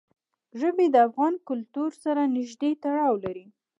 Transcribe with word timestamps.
ژبې 0.59 0.85
د 0.91 0.95
افغان 1.07 1.33
کلتور 1.49 1.89
سره 2.03 2.21
نږدې 2.37 2.71
تړاو 2.83 3.13
لري. 3.23 3.45